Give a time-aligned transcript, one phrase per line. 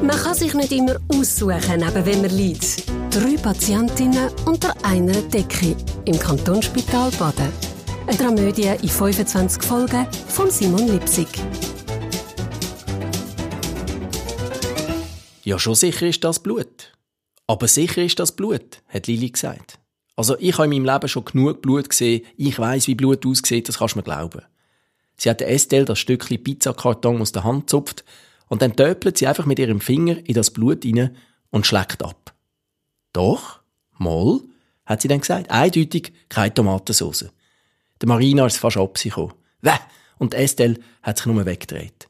[0.00, 2.86] Man kann sich nicht immer aussuchen, neben wem man liegt.
[3.10, 5.74] Drei Patientinnen unter einer Decke
[6.04, 7.52] im Kantonsspital Baden.
[8.06, 11.26] Eine Dramödie in 25 Folgen von Simon Lipsig.
[15.42, 16.92] Ja, schon sicher ist das Blut.
[17.48, 19.80] Aber sicher ist das Blut, hat Lili gesagt.
[20.14, 22.24] Also ich habe in meinem Leben schon genug Blut gesehen.
[22.36, 24.42] Ich weiß, wie Blut aussieht, das kannst du mir glauben.
[25.16, 28.04] Sie hat Estelle das Stückchen Pizzakarton aus der Hand zupft
[28.48, 31.16] und dann töpelt sie einfach mit ihrem Finger in das Blut hinein
[31.50, 32.34] und schlägt ab.
[33.12, 33.60] Doch,
[33.96, 34.40] mal,
[34.86, 37.26] hat sie dann gesagt, eindeutig keine Tomatensauce.
[38.00, 39.16] Der Marina ist fast ab sich.
[39.16, 39.78] Wäh!
[40.18, 42.08] Und Estelle hat sich nur weggedreht.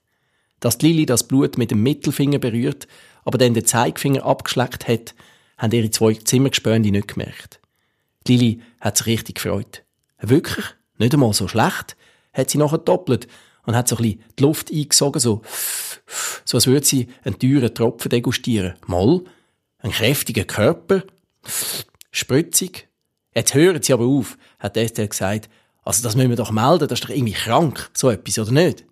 [0.60, 2.88] Dass Lili das Blut mit dem Mittelfinger berührt,
[3.24, 5.14] aber dann den Zeigefinger abgeschleckt hat,
[5.58, 7.60] haben ihre zwei Zimmergespönte nicht gemerkt.
[8.26, 9.84] Lili hat sich richtig gefreut.
[10.20, 10.64] Wirklich?
[10.98, 11.96] Nicht einmal so schlecht?
[12.32, 13.28] Hat sie nachher doppelt
[13.68, 15.42] und hat so ein bisschen die Luft eingesogen, so,
[16.46, 18.76] so als würde sie einen teuren Tropfen degustieren.
[18.86, 19.24] Moll,
[19.80, 21.02] ein kräftiger Körper,
[22.10, 22.88] spritzig.
[23.34, 25.50] Jetzt hören Sie aber auf, hat Estelle gesagt.
[25.82, 28.86] Also das müssen wir doch melden, das ist doch irgendwie krank, so etwas, oder nicht?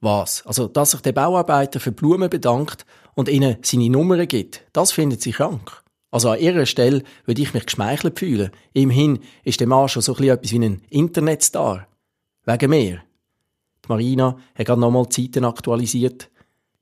[0.00, 0.44] Was?
[0.44, 2.84] Also, dass sich der Bauarbeiter für Blumen bedankt
[3.14, 5.82] und ihnen seine Nummern gibt, das findet sie krank.
[6.10, 8.50] Also an ihrer Stelle würde ich mich geschmeichelt fühlen.
[8.74, 11.86] Immerhin ist der Mann schon so etwas wie ein Internetstar.
[12.44, 13.02] Wegen mir.
[13.84, 16.30] Die Marina hat gerade nochmal Zeiten aktualisiert.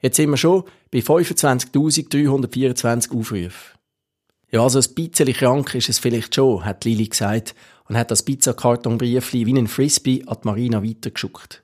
[0.00, 3.78] Jetzt sind wir schon bei 25.324 Aufrufen.
[4.50, 7.54] Ja, also ein bisschen krank ist es vielleicht schon, hat Lili gesagt
[7.88, 11.62] und hat das Pizzakartonbriefli wie ein Frisbee an die Marina weitergeschuckt.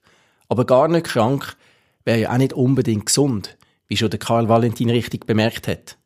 [0.49, 1.57] Aber gar nicht krank
[2.05, 3.57] wäre ja auch nicht unbedingt gesund,
[3.89, 5.99] wie schon der Karl Valentin richtig bemerkt hat.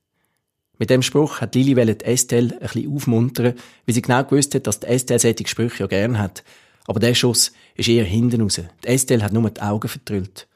[0.79, 4.79] Mit dem Spruch hat Lili Estelle ein bisschen aufmuntern, weil sie genau gewusst hat, dass
[4.79, 6.43] Estelle solche Sprüche ja gern hat.
[6.87, 8.61] Aber der Schuss ist eher hinten raus.
[8.85, 10.49] Die Estelle hat nur die Augen vertrüllt.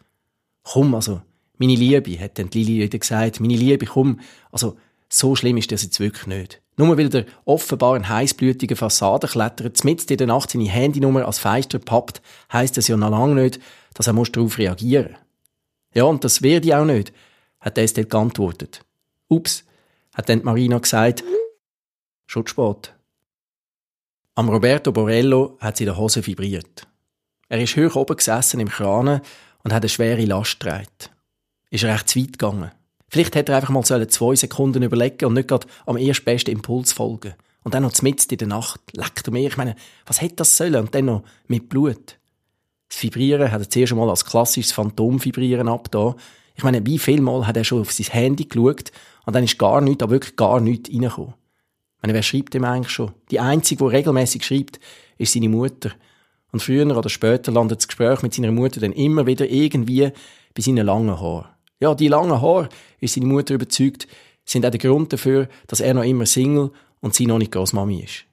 [0.62, 1.22] Komm, also,
[1.58, 4.76] meine Liebe, hat dann Lili wieder gesagt, meine Liebe, komm, also,
[5.08, 6.60] so schlimm ist das jetzt wirklich nicht.
[6.76, 11.38] Nur weil der offenbar ein heißblütiger Fassade klettert, mitten in der Nacht seine Handynummer als
[11.38, 12.20] Feister pappt,
[12.52, 13.60] heisst das ja noch lange nicht,
[13.94, 15.20] dass er darauf reagieren muss.
[15.94, 17.12] Ja, und das werde ich auch nicht,
[17.60, 18.84] hat Estelle geantwortet.
[19.28, 19.64] Ups,
[20.12, 21.22] hat dann Marina gesagt,
[22.26, 22.92] schon spät.
[24.36, 26.88] Am Roberto Borello hat sie der Hose vibriert.
[27.48, 29.20] Er ist hoch oben gesessen im Kran
[29.62, 30.88] und hat eine schwere Last getragen.
[31.70, 32.72] Ist recht zu weit gegangen.
[33.08, 37.34] Vielleicht hätte er einfach mal zwei Sekunden überlegen und nicht gerade am erstbesten Impuls folgen.
[37.62, 38.80] Und dann noch mitten in der Nacht.
[38.92, 39.46] Leckt er mir.
[39.46, 40.74] Ich meine, was hätte das sollen?
[40.74, 42.18] Und dann noch mit Blut.
[42.88, 46.16] Das Vibrieren hat er zuerst einmal als klassisches Phantomvibrieren abgetan.
[46.56, 48.90] Ich meine, wie viel Mal hat er schon auf sein Handy geschaut
[49.26, 51.34] und dann ist gar nichts, aber wirklich gar nichts reingekommen.
[52.04, 53.14] Meine, wer schreibt ihm eigentlich schon?
[53.30, 54.78] Die Einzige, die regelmäßig schreibt,
[55.16, 55.90] ist seine Mutter.
[56.52, 60.12] Und früher oder später landet das Gespräch mit seiner Mutter dann immer wieder irgendwie
[60.52, 61.46] bei seinen langen Haaren.
[61.80, 62.68] Ja, die langen Haare,
[63.00, 64.06] ist seine Mutter überzeugt,
[64.44, 68.02] sind auch der Grund dafür, dass er noch immer Single und sie noch nicht Großmami
[68.02, 68.26] ist.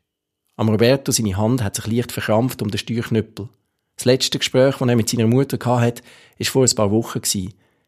[0.57, 3.47] Am Roberto, seine Hand hat sich leicht verkrampft um den Steuerknüppel.
[3.95, 6.03] Das letzte Gespräch, das er mit seiner Mutter hatte,
[6.37, 7.21] war vor ein paar Wochen.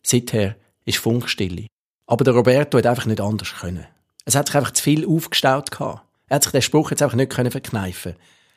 [0.01, 0.55] Seither
[0.85, 1.67] ist Funkstille.
[2.07, 3.85] Aber der Roberto hat einfach nicht anders können.
[4.25, 6.01] Es hat sich einfach zu viel aufgestaut gehabt.
[6.27, 8.15] Er hat sich den Spruch jetzt einfach nicht können verkneifen.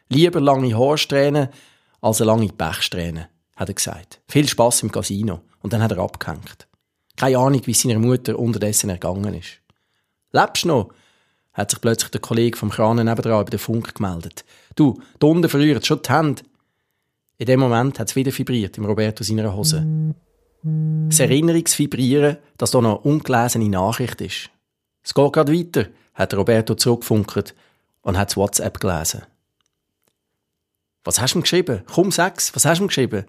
[0.08, 1.48] Lieber lange Haarsträhnen
[2.00, 4.20] als eine lange Pechsträhne, hat er gesagt.
[4.28, 5.40] Viel Spaß im Casino.
[5.60, 6.68] Und dann hat er abgehängt.
[7.16, 9.60] Keine Ahnung, wie es seiner Mutter unterdessen ergangen ist.
[10.32, 10.90] Lebst noch?
[11.56, 14.44] hat sich plötzlich der Kollege vom Kranen nebenan über den Funk gemeldet.
[14.74, 16.42] Du, die Hunde verrühren schon die Hände.
[17.38, 20.14] In dem Moment hat es wieder vibriert im Roberto seiner Hose.
[20.62, 24.50] Das Erinnerungsvibrieren, dass da noch eine ungelesene Nachricht ist.
[25.06, 27.54] Es geht gerade weiter, hat Roberto zurückgefunkert
[28.02, 29.22] und hat das WhatsApp gelesen.
[31.04, 31.84] Was hast du ihm geschrieben?
[31.86, 33.24] Komm, sag's, was hast du ihm geschrieben?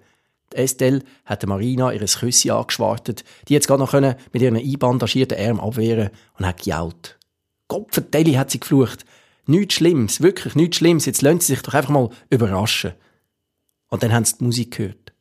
[0.53, 5.59] Die Estelle hat Marina ihres Küssi angeschwartet, die jetzt gerade noch mit ihren einbandagierten Armen
[5.59, 7.19] abwehren und hat gejault.
[7.67, 9.05] Gott vertelle, hat sie geflucht.
[9.45, 12.93] Nichts Schlimmes, wirklich nichts Schlimmes, jetzt lassen sie sich doch einfach mal überraschen.
[13.89, 15.13] Und dann haben sie die Musik gehört.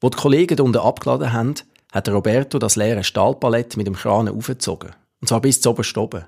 [0.00, 1.54] Wo die Kollegen unten abgeladen haben,
[1.92, 4.90] hat Roberto das leere Stahlpalett mit dem Kran aufgezogen.
[5.20, 6.24] Und zwar bis zu oberst oben.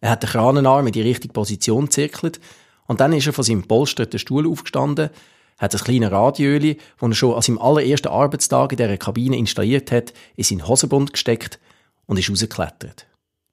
[0.00, 2.40] Er hat den Kranenarm in die richtige Position zirkelt
[2.86, 5.10] und dann ist er von seinem polsterten Stuhl aufgestanden,
[5.58, 9.92] hat das kleine Radiöli, das er schon an seinem allerersten Arbeitstag in dieser Kabine installiert
[9.92, 11.60] hat, in seinen Hosenbund gesteckt
[12.06, 13.06] und ist rausgeklettert.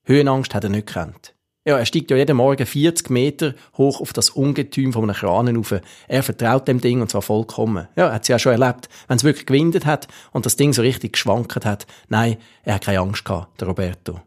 [0.06, 1.34] Höhenangst hat er nicht gekannt.
[1.68, 5.58] Ja, er steigt ja jeden Morgen 40 Meter hoch auf das Ungetüm von einem Kranen
[5.58, 5.76] rauf.
[6.08, 7.90] Er vertraut dem Ding und zwar vollkommen.
[7.98, 8.88] Ja, er hat es ja schon erlebt.
[9.10, 11.86] Wenn es wirklich gewindet hat und das Ding so richtig geschwankt hat.
[12.08, 14.22] Nein, er hat keine Angst gehabt, der Roberto.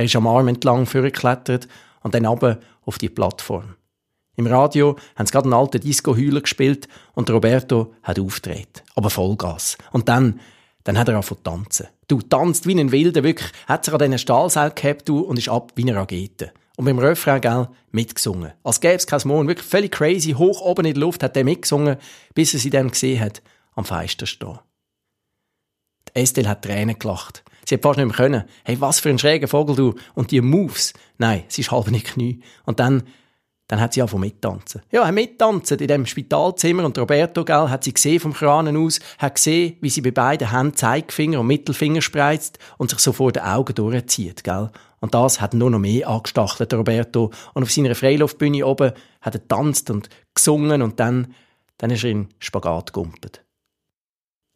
[0.00, 1.68] Er ist am Arm entlang vorgeklettert
[2.02, 3.74] und dann runter auf die Plattform.
[4.34, 8.82] Im Radio haben sie gerade einen alten Disco-Heuler gespielt und Roberto hat aufgedreht.
[8.94, 9.76] Aber Vollgas.
[9.92, 10.40] Und dann
[10.84, 11.88] Dann hat er angefangen zu tanzen.
[12.08, 13.52] Du tanzt wie ein Wilder, wirklich.
[13.66, 16.50] Hat sich an diesen Stahlseil gehabt, du, und ist ab wie eine Rakete.
[16.78, 18.52] Und beim Refrain, gell, mitgesungen.
[18.64, 19.48] Als gäbe es kein Morgen.
[19.48, 21.96] Wirklich völlig crazy, hoch oben in der Luft hat er mitgesungen,
[22.32, 23.42] bis er sie dann gesehen hat,
[23.74, 24.60] am Fenster stehen.
[26.08, 27.44] Die Estelle hat Tränen gelacht.
[27.64, 28.44] Sie hat fast nicht mehr können.
[28.64, 29.94] Hey, was für ein schräger Vogel du.
[30.14, 30.92] Und die Moves.
[31.18, 32.40] Nein, sie ist halb in die Knie.
[32.64, 33.04] Und dann,
[33.68, 34.82] dann hat sie angefangen mittanzen.
[34.90, 36.84] Ja, mittanzen in dem Spitalzimmer.
[36.84, 40.50] Und Roberto, gell, hat sie gesehen vom Kranen aus, hat gesehen, wie sie bei beiden
[40.50, 44.70] Händen Zeigefinger und Mittelfinger spreizt und sich so vor den Augen durchzieht, gell.
[45.00, 47.30] Und das hat nur noch mehr angestachelt, Roberto.
[47.54, 51.34] Und auf seiner Freiluftbühne oben hat er tanzt und gesungen und dann,
[51.78, 53.42] dann ist er in Spagat gegumpelt.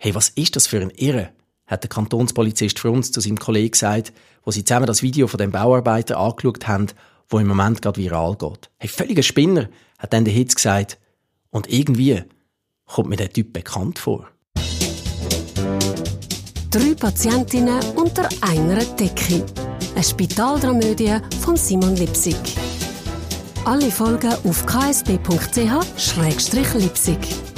[0.05, 1.31] Hey, was ist das für ein Irre?
[1.67, 4.13] hat der Kantonspolizist für uns zu seinem Kollegen gesagt,
[4.45, 6.89] wo sie zusammen das Video von dem Bauarbeiter angeschaut haben,
[7.31, 8.69] wo im Moment gerade viral geht.
[8.77, 10.99] Hey, völliger Spinner, hat dann der Hitz gesagt.
[11.49, 12.23] Und irgendwie
[12.85, 14.29] kommt mir der Typ bekannt vor.
[16.71, 19.47] Drei Patientinnen unter einer Decke.
[19.95, 22.37] Eine Spitaldramödie von Simon Lipsig.
[23.65, 27.54] Alle Folgen auf ksb.ch-lipsig.